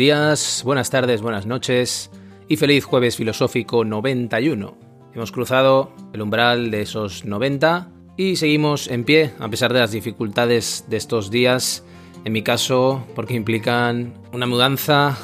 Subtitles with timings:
[0.00, 2.10] Días, buenas tardes, buenas noches
[2.48, 4.74] y feliz jueves filosófico 91.
[5.14, 9.92] Hemos cruzado el umbral de esos 90 y seguimos en pie a pesar de las
[9.92, 11.84] dificultades de estos días,
[12.24, 15.18] en mi caso porque implican una mudanza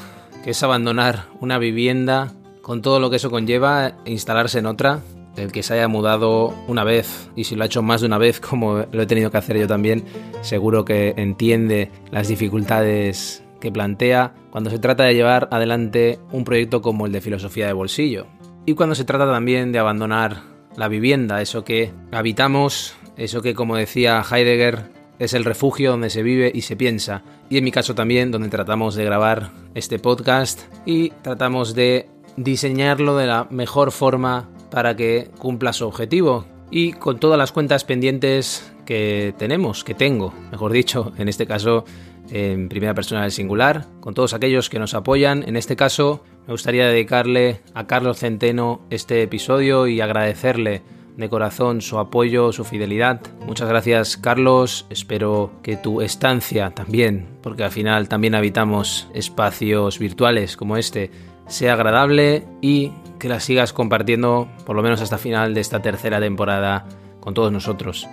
[0.45, 5.01] que es abandonar una vivienda con todo lo que eso conlleva e instalarse en otra.
[5.39, 8.19] El que se haya mudado una vez y si lo ha hecho más de una
[8.19, 10.05] vez como lo he tenido que hacer yo también,
[10.43, 16.83] seguro que entiende las dificultades que plantea cuando se trata de llevar adelante un proyecto
[16.83, 18.29] como el de filosofía de bolsillo.
[18.65, 20.43] Y cuando se trata también de abandonar
[20.77, 26.23] la vivienda, eso que habitamos, eso que como decía Heidegger es el refugio donde se
[26.23, 27.25] vive y se piensa.
[27.51, 33.17] Y en mi caso también donde tratamos de grabar este podcast y tratamos de diseñarlo
[33.17, 36.47] de la mejor forma para que cumpla su objetivo.
[36.71, 41.85] Y con todas las cuentas pendientes que tenemos, que tengo, mejor dicho, en este caso
[42.31, 45.45] en primera persona del singular, con todos aquellos que nos apoyan.
[45.47, 50.83] En este caso, me gustaría dedicarle a Carlos Centeno este episodio y agradecerle
[51.17, 53.21] de corazón su apoyo, su fidelidad.
[53.47, 60.57] Muchas gracias Carlos, espero que tu estancia también, porque al final también habitamos espacios virtuales
[60.57, 61.11] como este,
[61.47, 66.21] sea agradable y que la sigas compartiendo por lo menos hasta final de esta tercera
[66.21, 66.87] temporada
[67.21, 68.07] con todos nosotros.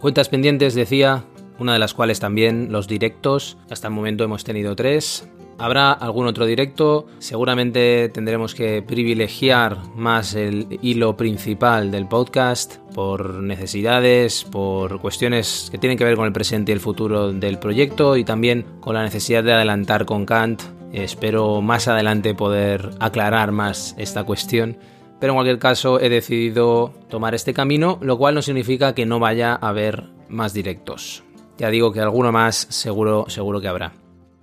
[0.00, 1.24] Cuentas pendientes, decía,
[1.58, 3.56] una de las cuales también los directos.
[3.70, 5.28] Hasta el momento hemos tenido tres.
[5.58, 13.42] Habrá algún otro directo, seguramente tendremos que privilegiar más el hilo principal del podcast por
[13.42, 18.18] necesidades, por cuestiones que tienen que ver con el presente y el futuro del proyecto
[18.18, 20.62] y también con la necesidad de adelantar con Kant.
[20.92, 24.76] Espero más adelante poder aclarar más esta cuestión.
[25.20, 29.18] Pero en cualquier caso he decidido tomar este camino, lo cual no significa que no
[29.18, 31.22] vaya a haber más directos.
[31.58, 33.92] Ya digo que alguno más seguro, seguro que habrá.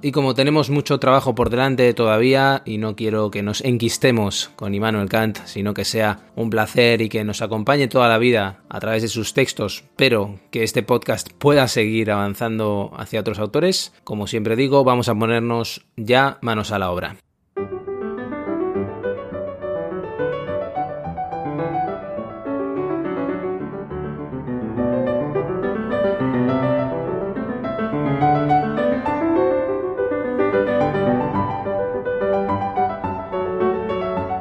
[0.05, 4.75] Y como tenemos mucho trabajo por delante todavía y no quiero que nos enquistemos con
[4.75, 8.81] Immanuel Kant, sino que sea un placer y que nos acompañe toda la vida a
[8.81, 14.27] través de sus textos, pero que este podcast pueda seguir avanzando hacia otros autores, como
[14.27, 17.15] siempre digo, vamos a ponernos ya manos a la obra.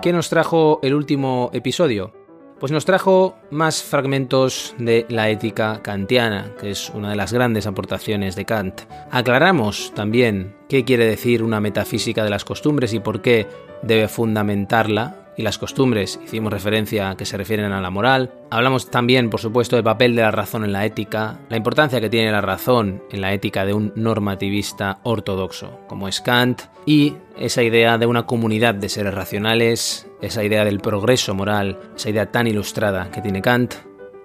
[0.03, 2.13] ¿Qué nos trajo el último episodio?
[2.59, 7.69] Pues nos trajo más fragmentos de la ética kantiana, que es una de las grandes
[7.69, 8.81] aportaciones de Kant.
[9.13, 13.47] Aclaramos también qué quiere decir una metafísica de las costumbres y por qué
[13.85, 18.33] debe fundamentarla y las costumbres, hicimos referencia que se refieren a la moral.
[18.51, 22.11] Hablamos también, por supuesto, del papel de la razón en la ética, la importancia que
[22.11, 27.63] tiene la razón en la ética de un normativista ortodoxo, como es Kant, y esa
[27.63, 32.47] idea de una comunidad de seres racionales, esa idea del progreso moral, esa idea tan
[32.47, 33.75] ilustrada que tiene Kant,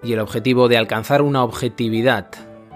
[0.03, 2.27] y el objetivo de alcanzar una objetividad,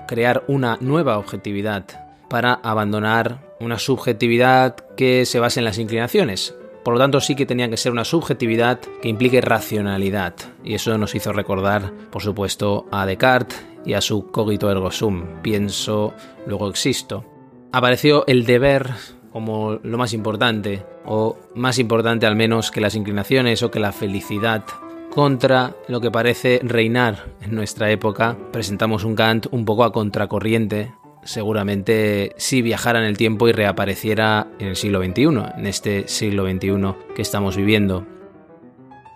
[0.08, 1.86] crear una nueva objetividad
[2.30, 7.46] para abandonar una subjetividad que se base en las inclinaciones, por lo tanto, sí que
[7.46, 10.34] tenía que ser una subjetividad que implique racionalidad.
[10.64, 15.42] Y eso nos hizo recordar, por supuesto, a Descartes y a su cogito ergo sum.
[15.42, 16.14] Pienso,
[16.46, 17.25] luego existo.
[17.72, 18.92] Apareció el deber
[19.31, 23.92] como lo más importante, o más importante al menos que las inclinaciones o que la
[23.92, 24.63] felicidad.
[25.09, 30.94] Contra lo que parece reinar en nuestra época, presentamos un Kant un poco a contracorriente,
[31.23, 35.23] seguramente si viajara en el tiempo y reapareciera en el siglo XXI,
[35.57, 38.06] en este siglo XXI que estamos viviendo.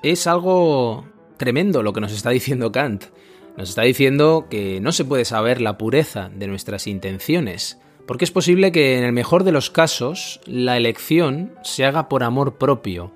[0.04, 1.06] Es algo
[1.38, 3.06] tremendo lo que nos está diciendo Kant.
[3.58, 8.32] Nos está diciendo que no se puede saber la pureza de nuestras intenciones, porque es
[8.32, 13.14] posible que en el mejor de los casos la elección se haga por amor propio.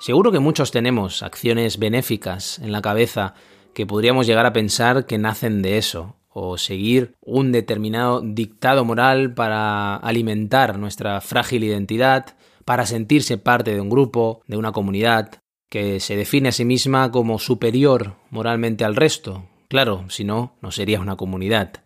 [0.00, 3.34] Seguro que muchos tenemos acciones benéficas en la cabeza
[3.72, 9.34] que podríamos llegar a pensar que nacen de eso, o seguir un determinado dictado moral
[9.34, 16.00] para alimentar nuestra frágil identidad, para sentirse parte de un grupo, de una comunidad, que
[16.00, 20.98] se define a sí misma como superior moralmente al resto, Claro, si no, no sería
[20.98, 21.82] una comunidad.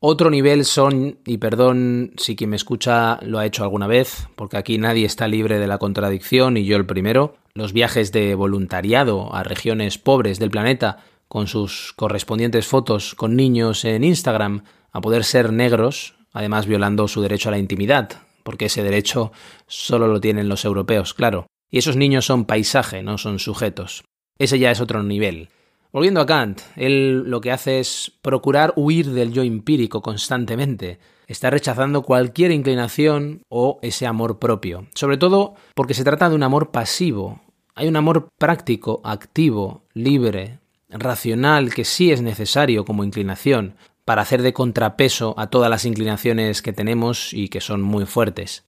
[0.00, 4.58] Otro nivel son, y perdón si quien me escucha lo ha hecho alguna vez, porque
[4.58, 9.34] aquí nadie está libre de la contradicción y yo el primero, los viajes de voluntariado
[9.34, 10.98] a regiones pobres del planeta
[11.32, 17.22] con sus correspondientes fotos con niños en Instagram a poder ser negros, además violando su
[17.22, 19.32] derecho a la intimidad, porque ese derecho
[19.66, 21.46] solo lo tienen los europeos, claro.
[21.70, 24.04] Y esos niños son paisaje, no son sujetos.
[24.38, 25.48] Ese ya es otro nivel.
[25.90, 30.98] Volviendo a Kant, él lo que hace es procurar huir del yo empírico constantemente.
[31.26, 36.42] Está rechazando cualquier inclinación o ese amor propio, sobre todo porque se trata de un
[36.42, 37.40] amor pasivo.
[37.74, 40.58] Hay un amor práctico, activo, libre,
[40.92, 46.62] racional, que sí es necesario como inclinación para hacer de contrapeso a todas las inclinaciones
[46.62, 48.64] que tenemos y que son muy fuertes.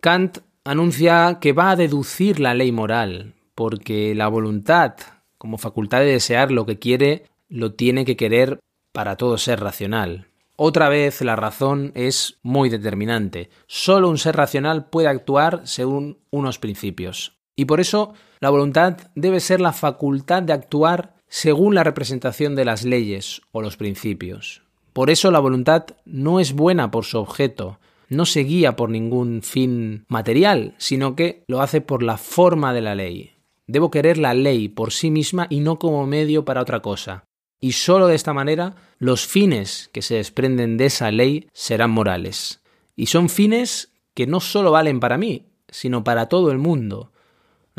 [0.00, 4.94] Kant anuncia que va a deducir la ley moral, porque la voluntad
[5.40, 8.60] como facultad de desear lo que quiere, lo tiene que querer
[8.92, 10.26] para todo ser racional.
[10.54, 13.48] Otra vez la razón es muy determinante.
[13.66, 17.38] Solo un ser racional puede actuar según unos principios.
[17.56, 22.66] Y por eso la voluntad debe ser la facultad de actuar según la representación de
[22.66, 24.62] las leyes o los principios.
[24.92, 27.78] Por eso la voluntad no es buena por su objeto,
[28.08, 32.80] no se guía por ningún fin material, sino que lo hace por la forma de
[32.80, 33.30] la ley.
[33.68, 37.24] Debo querer la ley por sí misma y no como medio para otra cosa.
[37.60, 42.60] Y sólo de esta manera los fines que se desprenden de esa ley serán morales.
[42.96, 47.12] Y son fines que no sólo valen para mí, sino para todo el mundo.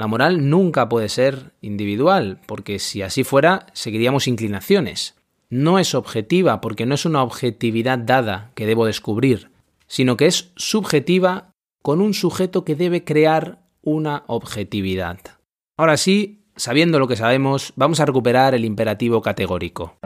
[0.02, 5.14] La moral nunca puede ser individual, porque si así fuera, seguiríamos inclinaciones.
[5.52, 9.52] No es objetiva, porque no es una objetividad dada que debo descubrir,
[9.86, 11.52] sino que es subjetiva
[11.84, 15.20] con un sujeto que debe crear una objetividad.
[15.78, 20.00] Ahora sí, sabiendo lo que sabemos, vamos a recuperar el imperativo categórico.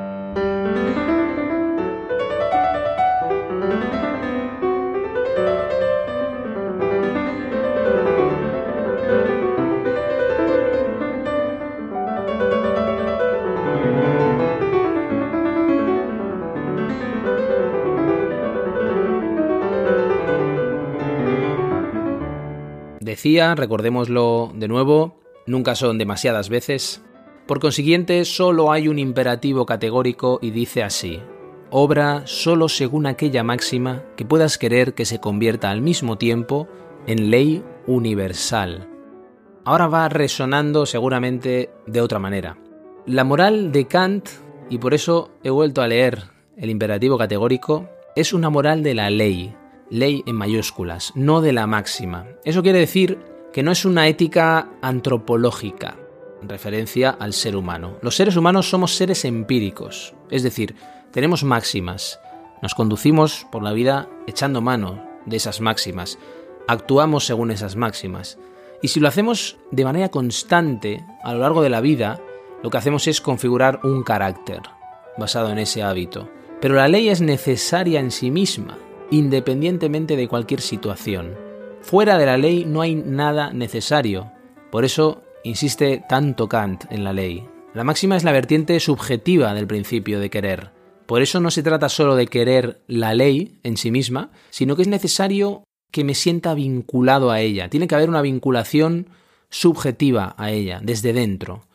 [23.25, 27.04] Recordémoslo de nuevo, nunca son demasiadas veces.
[27.48, 31.19] Por consiguiente, solo hay un imperativo categórico y dice así,
[31.72, 36.68] obra solo según aquella máxima que puedas querer que se convierta al mismo tiempo
[37.07, 38.88] en ley universal.
[39.63, 42.60] Ahora va resonando seguramente de otra manera.
[43.07, 44.30] La moral de Kant,
[44.69, 46.25] y por eso he vuelto a leer
[46.57, 49.56] el imperativo categórico, es una moral de la ley,
[49.90, 52.28] ley en mayúsculas, no de la máxima.
[52.44, 53.20] Eso quiere decir
[53.54, 55.96] que no es una ética antropológica,
[56.42, 57.98] en referencia al ser humano.
[58.02, 60.76] Los seres humanos somos seres empíricos, es decir,
[61.12, 62.20] tenemos máximas,
[62.62, 66.18] nos conducimos por la vida echando mano de esas máximas,
[66.68, 68.38] actuamos según esas máximas.
[68.82, 72.20] Y si lo hacemos de manera constante a lo largo de la vida,
[72.62, 74.62] lo que hacemos es configurar un carácter
[75.18, 76.30] basado en ese hábito.
[76.60, 78.78] Pero la ley es necesaria en sí misma,
[79.12, 81.36] independientemente de cualquier situación.
[81.81, 84.31] Fuera de la ley no hay nada necesario.
[84.72, 87.46] Por eso insiste tanto Kant en la ley.
[87.74, 90.72] La máxima es la vertiente subjetiva del principio de querer.
[91.06, 94.82] Por eso no se trata solo de querer la ley en sí misma, sino que
[94.82, 97.70] es necesario que me sienta vinculado a ella.
[97.70, 99.08] Tiene que haber una vinculación
[99.50, 101.65] subjetiva a ella, desde dentro.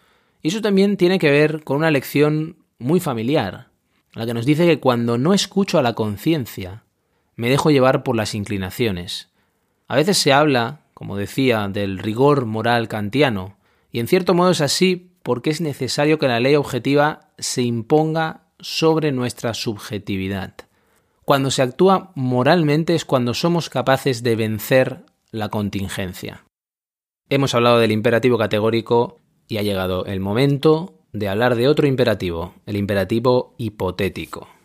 [0.43, 3.69] Y eso también tiene que ver con una lección muy familiar,
[4.15, 6.83] la que nos dice que cuando no escucho a la conciencia,
[7.41, 9.31] me dejo llevar por las inclinaciones.
[9.89, 13.57] A veces se habla, como decía, del rigor moral kantiano,
[13.91, 18.43] y en cierto modo es así porque es necesario que la ley objetiva se imponga
[18.59, 20.53] sobre nuestra subjetividad.
[21.25, 26.45] Cuando se actúa moralmente es cuando somos capaces de vencer la contingencia.
[27.31, 29.19] Hemos hablado del imperativo categórico
[29.49, 34.60] y ha llegado el momento de hablar de otro imperativo, el imperativo hipotético.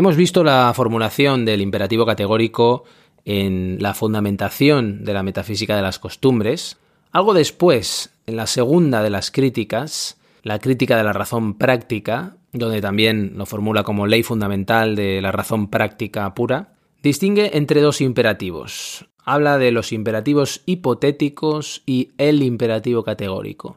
[0.00, 2.84] Hemos visto la formulación del imperativo categórico
[3.26, 6.78] en la fundamentación de la metafísica de las costumbres.
[7.12, 12.80] Algo después, en la segunda de las críticas, la crítica de la razón práctica, donde
[12.80, 19.06] también lo formula como ley fundamental de la razón práctica pura, distingue entre dos imperativos.
[19.26, 23.76] Habla de los imperativos hipotéticos y el imperativo categórico.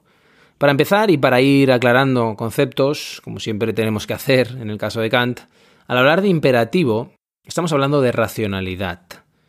[0.58, 5.02] Para empezar y para ir aclarando conceptos, como siempre tenemos que hacer en el caso
[5.02, 5.42] de Kant,
[5.94, 7.12] al hablar de imperativo,
[7.46, 9.02] estamos hablando de racionalidad.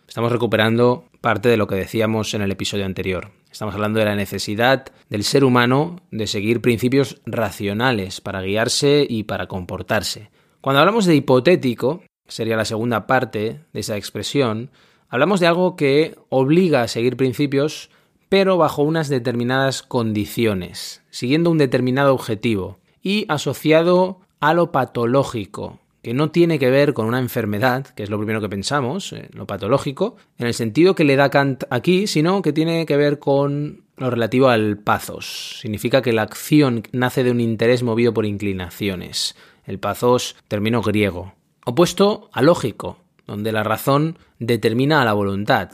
[0.07, 3.31] Estamos recuperando parte de lo que decíamos en el episodio anterior.
[3.51, 9.23] Estamos hablando de la necesidad del ser humano de seguir principios racionales para guiarse y
[9.23, 10.31] para comportarse.
[10.61, 14.71] Cuando hablamos de hipotético, sería la segunda parte de esa expresión,
[15.09, 17.89] hablamos de algo que obliga a seguir principios,
[18.29, 26.13] pero bajo unas determinadas condiciones, siguiendo un determinado objetivo y asociado a lo patológico, que
[26.13, 29.47] no tiene que ver con una enfermedad, que es lo primero que pensamos, eh, lo
[29.47, 33.85] patológico, en el sentido que le da Kant aquí, sino que tiene que ver con
[33.97, 35.61] lo relativo al pathos.
[35.63, 39.35] Significa que la acción nace de un interés movido por inclinaciones.
[39.65, 41.33] El pathos, término griego.
[41.65, 45.71] Opuesto a lógico, donde la razón determina a la voluntad.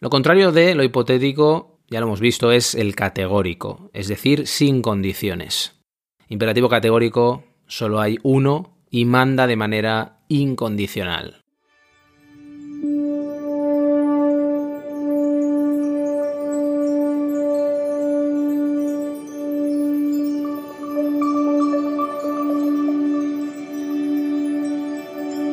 [0.00, 4.82] Lo contrario de lo hipotético, ya lo hemos visto, es el categórico, es decir, sin
[4.82, 5.76] condiciones.
[6.28, 11.42] Imperativo categórico, solo hay uno y manda de manera incondicional.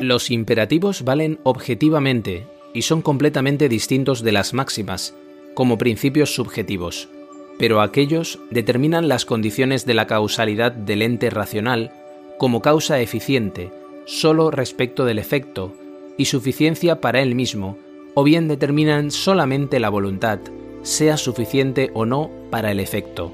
[0.02, 5.16] Los imperativos valen objetivamente y son completamente distintos de las máximas,
[5.56, 7.10] como principios subjetivos,
[7.58, 11.92] pero aquellos determinan las condiciones de la causalidad del ente racional
[12.38, 13.72] como causa eficiente
[14.06, 15.74] solo respecto del efecto
[16.18, 17.78] y suficiencia para él mismo,
[18.14, 20.40] o bien determinan solamente la voluntad,
[20.84, 23.32] sea suficiente o no para el efecto.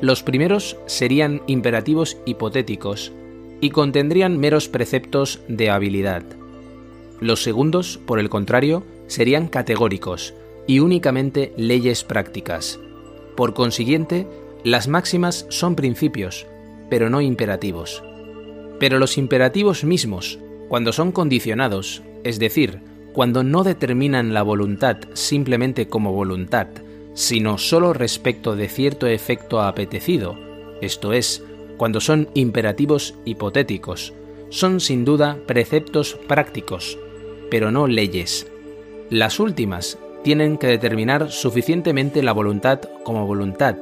[0.00, 3.12] Los primeros serían imperativos hipotéticos
[3.60, 6.24] y contendrían meros preceptos de habilidad.
[7.20, 10.34] Los segundos, por el contrario, serían categóricos
[10.66, 12.80] y únicamente leyes prácticas.
[13.36, 14.26] Por consiguiente,
[14.64, 16.46] las máximas son principios,
[16.90, 18.02] pero no imperativos.
[18.78, 22.80] Pero los imperativos mismos, cuando son condicionados, es decir,
[23.12, 26.66] cuando no determinan la voluntad simplemente como voluntad,
[27.14, 30.36] sino solo respecto de cierto efecto apetecido,
[30.82, 31.42] esto es,
[31.78, 34.12] cuando son imperativos hipotéticos,
[34.50, 36.98] son sin duda preceptos prácticos,
[37.50, 38.46] pero no leyes.
[39.08, 43.76] Las últimas tienen que determinar suficientemente la voluntad como voluntad,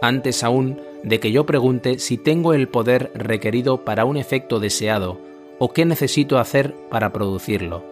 [0.00, 5.18] antes aún de que yo pregunte si tengo el poder requerido para un efecto deseado
[5.58, 7.84] o qué necesito hacer para producirlo.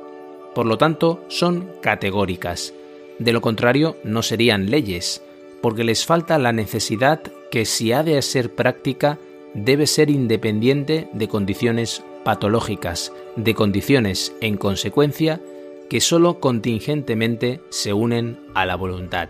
[0.54, 2.74] Por lo tanto, son categóricas.
[3.18, 5.22] De lo contrario, no serían leyes,
[5.60, 9.18] porque les falta la necesidad que si ha de ser práctica,
[9.54, 15.40] debe ser independiente de condiciones patológicas, de condiciones, en consecuencia,
[15.88, 19.28] que sólo contingentemente se unen a la voluntad.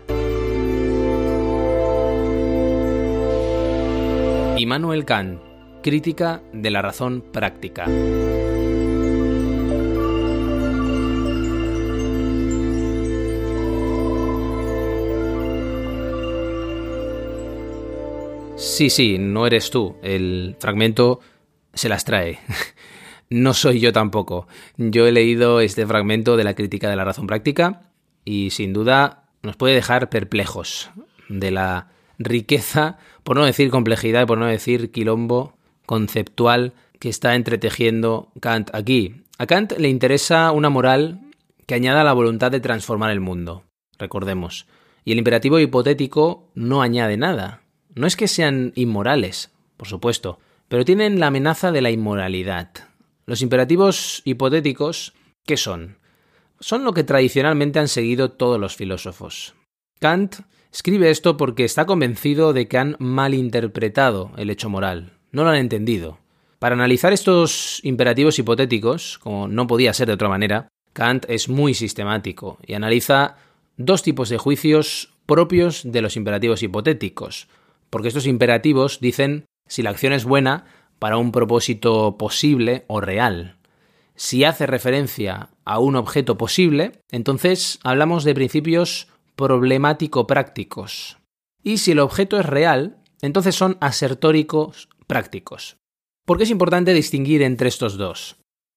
[4.69, 5.41] Immanuel Kant,
[5.81, 7.87] Crítica de la razón práctica.
[18.57, 19.95] Sí, sí, no eres tú.
[20.03, 21.19] El fragmento
[21.73, 22.37] se las trae.
[23.31, 24.47] No soy yo tampoco.
[24.77, 27.91] Yo he leído este fragmento de la crítica de la razón práctica
[28.25, 30.89] y sin duda nos puede dejar perplejos
[31.27, 38.31] de la riqueza, por no decir complejidad, por no decir quilombo conceptual que está entretejiendo
[38.39, 39.23] Kant aquí.
[39.39, 41.21] A Kant le interesa una moral
[41.65, 43.63] que añada la voluntad de transformar el mundo,
[43.97, 44.67] recordemos.
[45.05, 47.61] Y el imperativo hipotético no añade nada.
[47.95, 52.69] No es que sean inmorales, por supuesto, pero tienen la amenaza de la inmoralidad.
[53.25, 55.13] Los imperativos hipotéticos,
[55.45, 55.97] ¿qué son?
[56.59, 59.55] Son lo que tradicionalmente han seguido todos los filósofos.
[59.99, 60.35] Kant
[60.71, 65.57] Escribe esto porque está convencido de que han malinterpretado el hecho moral, no lo han
[65.57, 66.19] entendido.
[66.59, 71.73] Para analizar estos imperativos hipotéticos, como no podía ser de otra manera, Kant es muy
[71.73, 73.37] sistemático y analiza
[73.77, 77.47] dos tipos de juicios propios de los imperativos hipotéticos,
[77.89, 80.65] porque estos imperativos dicen si la acción es buena
[80.99, 83.55] para un propósito posible o real.
[84.15, 89.07] Si hace referencia a un objeto posible, entonces hablamos de principios
[89.39, 91.17] problemático-prácticos.
[91.63, 95.77] Y si el objeto es real, entonces son asertóricos prácticos.
[96.25, 98.35] ¿Por qué es importante distinguir entre estos dos?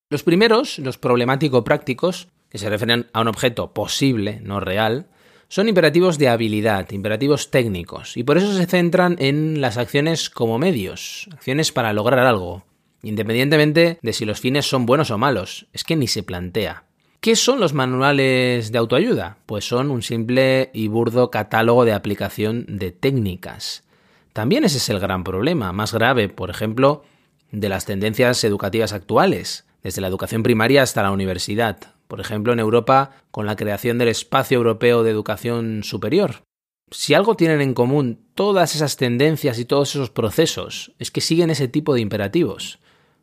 [0.08, 5.08] Los primeros, los problemático-prácticos, que se refieren a un objeto posible, no real,
[5.48, 10.60] son imperativos de habilidad, imperativos técnicos, y por eso se centran en las acciones como
[10.60, 12.64] medios, acciones para lograr algo,
[13.02, 16.84] independientemente de si los fines son buenos o malos, es que ni se plantea.
[17.22, 19.38] ¿Qué son los manuales de autoayuda?
[19.46, 23.84] Pues son un simple y burdo catálogo de aplicación de técnicas.
[24.32, 27.04] También ese es el gran problema, más grave, por ejemplo,
[27.52, 32.58] de las tendencias educativas actuales, desde la educación primaria hasta la universidad, por ejemplo en
[32.58, 36.42] Europa con la creación del Espacio Europeo de Educación Superior.
[36.90, 41.50] Si algo tienen en común todas esas tendencias y todos esos procesos, es que siguen
[41.50, 42.80] ese tipo de imperativos,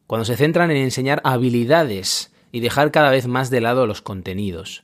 [0.08, 4.84] cuando se centran en enseñar habilidades y dejar cada vez más de lado los contenidos.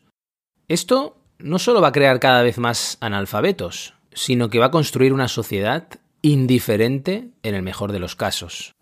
[0.67, 5.13] Esto no solo va a crear cada vez más analfabetos, sino que va a construir
[5.13, 5.87] una sociedad
[6.21, 8.73] indiferente en el mejor de los casos.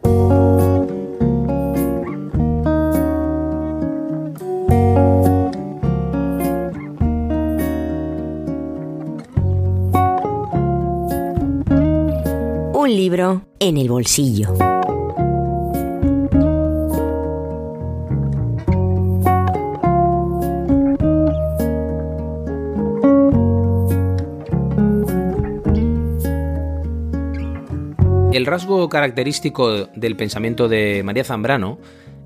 [12.75, 14.73] Un libro en el bolsillo.
[28.53, 31.79] Rasgo característico del pensamiento de María Zambrano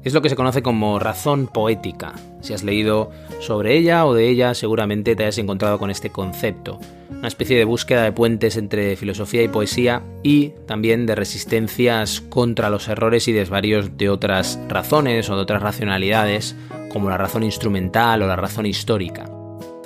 [0.04, 2.16] es lo que se conoce como razón poética.
[2.42, 6.80] Si has leído sobre ella o de ella, seguramente te hayas encontrado con este concepto.
[7.10, 12.70] Una especie de búsqueda de puentes entre filosofía y poesía y también de resistencias contra
[12.70, 16.58] los errores y desvaríos de otras razones o de otras racionalidades,
[16.92, 19.37] como la razón instrumental o la razón histórica.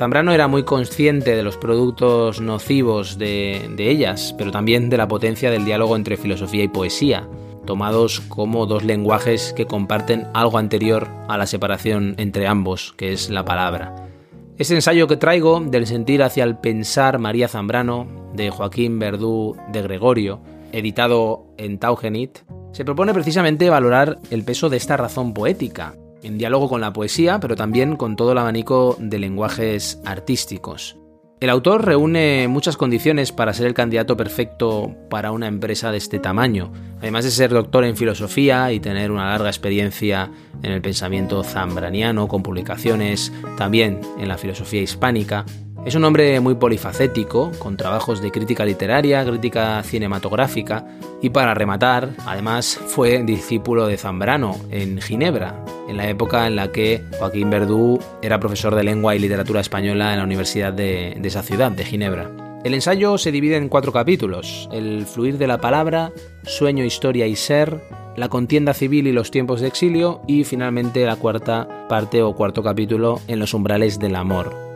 [0.01, 5.51] Zambrano era muy consciente de los productos nocivos de, ellas, pero también de la potencia
[5.51, 7.27] del diálogo entre filosofía y poesía,
[7.67, 13.29] tomados como dos lenguajes que comparten algo anterior a la separación entre ambos, que es
[13.29, 14.07] la palabra.
[14.57, 19.83] Ese ensayo que traigo del sentir hacia el pensar María Zambrano, de Joaquín Verdú de
[19.83, 20.41] Gregorio,
[20.71, 22.39] editado en Taugenit,
[22.71, 27.39] se propone precisamente valorar el peso de esta razón poética, en diálogo con la poesía,
[27.39, 30.97] pero también con todo el abanico de lenguajes artísticos.
[31.41, 36.19] El autor reúne muchas condiciones para ser el candidato perfecto para una empresa de este
[36.19, 40.29] tamaño, además de ser doctor en filosofía y tener una larga experiencia
[40.61, 45.43] en el pensamiento zambraniano, con publicaciones también en la filosofía hispánica,
[45.85, 50.85] es un hombre muy polifacético, con trabajos de crítica literaria, crítica cinematográfica
[51.21, 56.71] y para rematar, además fue discípulo de Zambrano en Ginebra, en la época en la
[56.71, 61.27] que Joaquín Verdú era profesor de lengua y literatura española en la Universidad de, de
[61.27, 62.29] esa ciudad, de Ginebra.
[62.63, 66.11] El ensayo se divide en cuatro capítulos, el fluir de la palabra,
[66.43, 67.81] sueño, historia y ser,
[68.15, 72.61] la contienda civil y los tiempos de exilio y finalmente la cuarta parte o cuarto
[72.61, 74.70] capítulo en los umbrales del amor.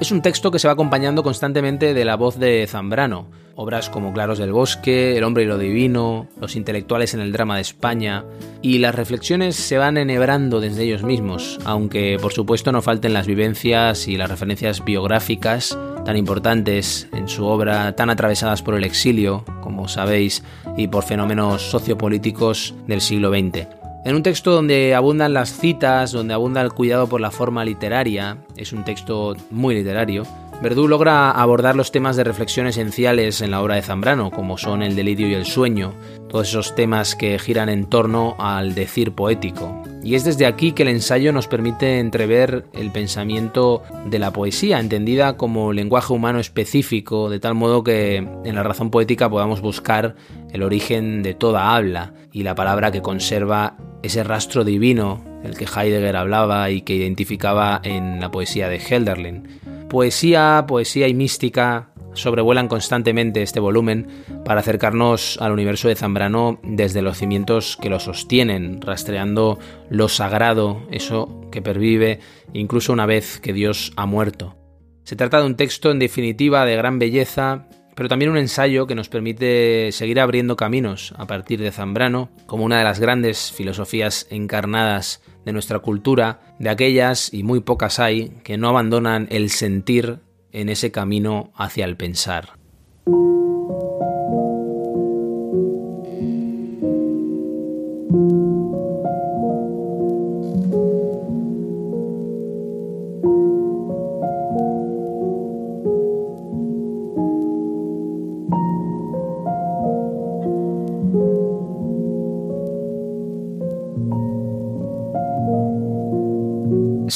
[0.00, 3.26] Es un texto que se va acompañando constantemente de la voz de Zambrano.
[3.56, 7.56] Obras como Claros del Bosque, El hombre y lo divino, Los intelectuales en el drama
[7.56, 8.24] de España,
[8.62, 13.26] y las reflexiones se van enhebrando desde ellos mismos, aunque por supuesto no falten las
[13.26, 19.44] vivencias y las referencias biográficas tan importantes en su obra, tan atravesadas por el exilio,
[19.60, 20.44] como sabéis,
[20.76, 23.77] y por fenómenos sociopolíticos del siglo XX.
[24.04, 28.38] En un texto donde abundan las citas, donde abunda el cuidado por la forma literaria,
[28.56, 30.24] es un texto muy literario,
[30.60, 34.82] Verdú logra abordar los temas de reflexión esenciales en la obra de Zambrano, como son
[34.82, 35.94] el delirio y el sueño,
[36.28, 39.84] todos esos temas que giran en torno al decir poético.
[40.02, 44.78] Y es desde aquí que el ensayo nos permite entrever el pensamiento de la poesía,
[44.78, 50.14] entendida como lenguaje humano específico, de tal modo que en la razón poética podamos buscar
[50.52, 55.66] el origen de toda habla y la palabra que conserva ese rastro divino del que
[55.66, 59.60] Heidegger hablaba y que identificaba en la poesía de Helderlin.
[59.88, 64.08] Poesía, poesía y mística sobrevuelan constantemente este volumen
[64.44, 69.58] para acercarnos al universo de Zambrano desde los cimientos que lo sostienen, rastreando
[69.90, 72.20] lo sagrado, eso que pervive
[72.52, 74.56] incluso una vez que Dios ha muerto.
[75.04, 78.94] Se trata de un texto en definitiva de gran belleza, pero también un ensayo que
[78.94, 84.26] nos permite seguir abriendo caminos a partir de Zambrano como una de las grandes filosofías
[84.30, 90.20] encarnadas de nuestra cultura, de aquellas, y muy pocas hay, que no abandonan el sentir
[90.52, 92.58] en ese camino hacia el pensar.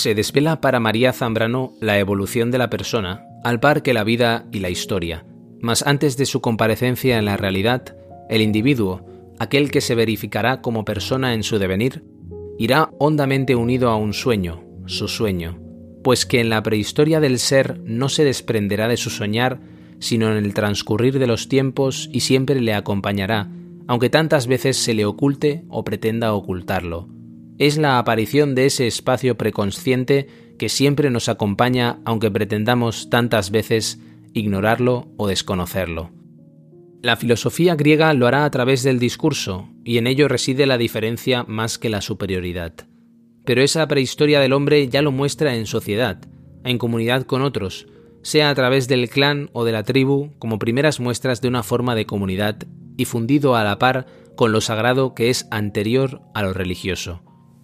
[0.02, 4.46] Se desvela para María Zambrano la evolución de la persona, al par que la vida
[4.50, 5.24] y la historia.
[5.60, 7.96] Mas antes de su comparecencia en la realidad,
[8.28, 9.06] el individuo,
[9.38, 12.04] aquel que se verificará como persona en su devenir,
[12.58, 15.60] irá hondamente unido a un sueño, su sueño,
[16.02, 19.60] pues que en la prehistoria del ser no se desprenderá de su soñar,
[20.00, 23.52] sino en el transcurrir de los tiempos y siempre le acompañará,
[23.86, 27.21] aunque tantas veces se le oculte o pretenda ocultarlo
[27.58, 33.98] es la aparición de ese espacio preconsciente que siempre nos acompaña aunque pretendamos tantas veces
[34.32, 36.10] ignorarlo o desconocerlo.
[37.02, 41.42] La filosofía griega lo hará a través del discurso, y en ello reside la diferencia
[41.48, 42.74] más que la superioridad.
[43.44, 46.20] Pero esa prehistoria del hombre ya lo muestra en sociedad,
[46.62, 47.88] en comunidad con otros,
[48.22, 51.96] sea a través del clan o de la tribu como primeras muestras de una forma
[51.96, 52.58] de comunidad
[52.96, 57.20] y fundido a la par con lo sagrado que es anterior a lo religioso.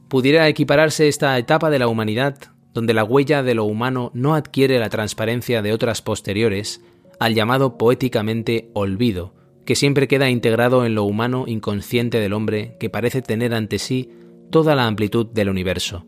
[0.08, 2.38] Pudiera equipararse esta etapa de la humanidad,
[2.72, 6.82] donde la huella de lo humano no adquiere la transparencia de otras posteriores,
[7.20, 9.34] al llamado poéticamente olvido,
[9.66, 14.10] que siempre queda integrado en lo humano inconsciente del hombre que parece tener ante sí
[14.50, 16.06] toda la amplitud del universo.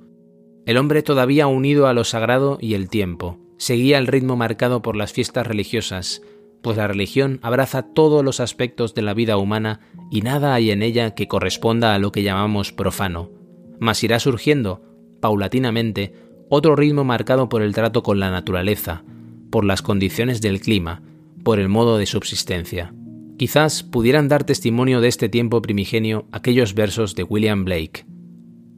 [0.64, 4.96] El hombre todavía unido a lo sagrado y el tiempo, seguía el ritmo marcado por
[4.96, 6.22] las fiestas religiosas,
[6.62, 10.82] pues la religión abraza todos los aspectos de la vida humana y nada hay en
[10.82, 13.39] ella que corresponda a lo que llamamos profano.
[13.80, 14.82] Mas irá surgiendo,
[15.20, 16.14] paulatinamente,
[16.48, 19.02] otro ritmo marcado por el trato con la naturaleza,
[19.50, 21.02] por las condiciones del clima,
[21.42, 22.94] por el modo de subsistencia.
[23.38, 28.04] Quizás pudieran dar testimonio de este tiempo primigenio aquellos versos de William Blake.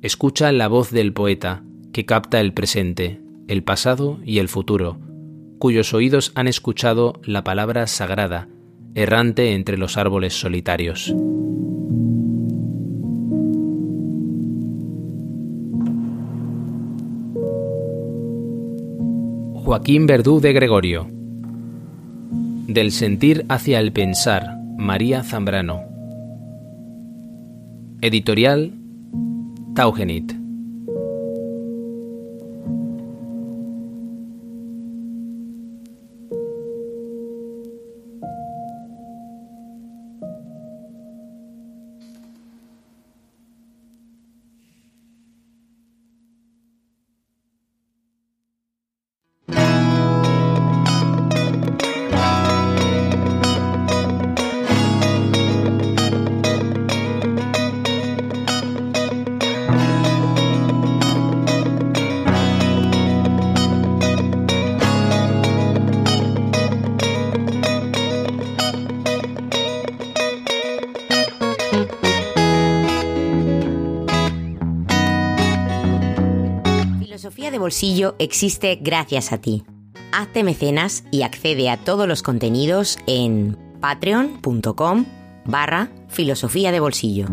[0.02, 5.00] Escucha la voz del poeta, que capta el presente, el pasado y el futuro,
[5.58, 8.48] cuyos oídos han escuchado la palabra sagrada,
[8.94, 11.14] errante entre los árboles solitarios.
[19.64, 21.08] Joaquín Verdú de Gregorio.
[22.66, 25.82] Del sentir hacia el pensar, María Zambrano.
[28.00, 28.72] Editorial
[29.76, 30.41] Taugenit.
[77.62, 79.62] Bolsillo existe gracias a ti.
[80.10, 85.04] Hazte mecenas y accede a todos los contenidos en patreon.com
[85.44, 87.26] barra filosofía de bolsillo.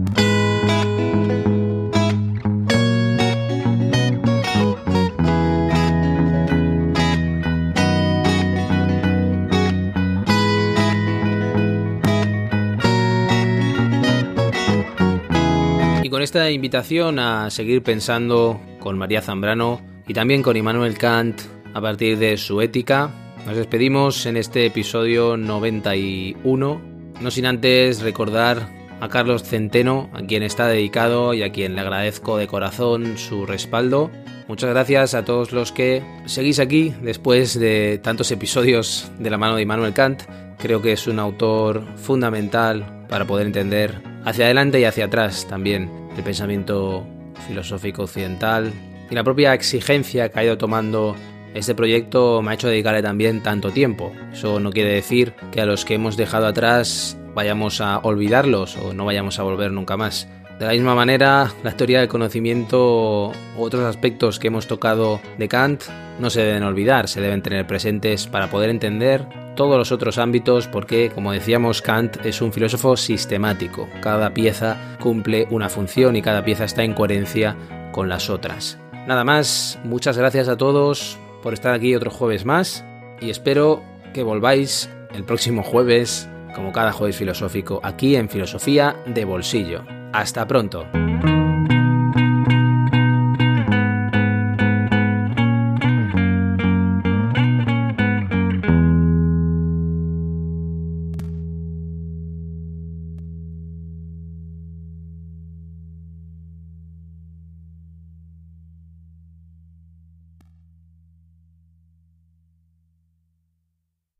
[16.04, 21.40] Y con esta invitación a seguir pensando con María Zambrano y también con Immanuel Kant
[21.72, 23.12] a partir de su ética,
[23.46, 26.82] nos despedimos en este episodio 91,
[27.22, 28.68] no sin antes recordar
[29.00, 33.46] a Carlos Centeno, a quien está dedicado y a quien le agradezco de corazón su
[33.46, 34.10] respaldo.
[34.48, 39.58] Muchas gracias a todos los que seguís aquí después de tantos episodios de la mano
[39.58, 40.24] de Immanuel Kant.
[40.58, 45.88] Creo que es un autor fundamental para poder entender hacia adelante y hacia atrás también
[46.18, 47.06] el pensamiento
[47.48, 48.74] filosófico occidental
[49.10, 51.16] y la propia exigencia que ha ido tomando
[51.54, 54.12] este proyecto me ha hecho dedicarle también tanto tiempo.
[54.32, 58.94] Eso no quiere decir que a los que hemos dejado atrás vayamos a olvidarlos o
[58.94, 60.28] no vayamos a volver nunca más.
[60.60, 65.48] De la misma manera, la teoría del conocimiento u otros aspectos que hemos tocado de
[65.48, 65.84] Kant
[66.20, 70.68] no se deben olvidar, se deben tener presentes para poder entender todos los otros ámbitos
[70.68, 73.88] porque, como decíamos, Kant es un filósofo sistemático.
[74.02, 77.56] Cada pieza cumple una función y cada pieza está en coherencia
[77.94, 78.78] con las otras.
[79.10, 82.86] Nada más, muchas gracias a todos por estar aquí otro jueves más
[83.20, 83.82] y espero
[84.14, 89.84] que volváis el próximo jueves, como cada jueves filosófico, aquí en Filosofía de Bolsillo.
[90.14, 90.86] Hasta pronto.